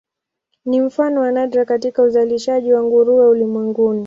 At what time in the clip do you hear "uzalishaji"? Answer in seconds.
2.03-2.73